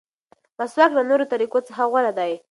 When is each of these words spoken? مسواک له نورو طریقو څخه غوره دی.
مسواک 0.59 0.91
له 0.97 1.03
نورو 1.09 1.25
طریقو 1.33 1.59
څخه 1.67 1.83
غوره 1.91 2.11
دی. 2.17 2.31